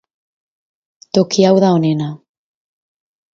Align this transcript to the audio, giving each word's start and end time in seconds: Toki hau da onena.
Toki 1.17 1.45
hau 1.49 1.53
da 1.65 1.69
onena. 1.81 2.09